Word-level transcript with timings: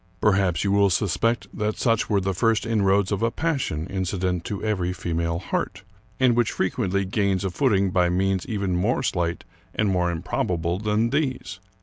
Perhaps 0.19 0.63
you 0.63 0.71
will 0.71 0.89
suspect 0.89 1.47
that 1.55 1.77
such 1.77 2.09
were 2.09 2.19
the 2.19 2.33
first 2.33 2.65
inroads 2.65 3.11
of 3.11 3.21
a 3.21 3.29
passion 3.29 3.85
inci 3.85 4.17
dent 4.19 4.43
to 4.45 4.63
every 4.63 4.93
female 4.93 5.37
heart, 5.37 5.83
and 6.19 6.35
which 6.35 6.53
frequently 6.53 7.05
gains 7.05 7.45
a 7.45 7.51
footing 7.51 7.91
by 7.91 8.09
means 8.09 8.43
even 8.47 8.75
more 8.75 9.03
slight 9.03 9.43
and 9.75 9.89
more 9.89 10.09
improbable 10.09 10.79
than 10.79 11.11
these. 11.11 11.59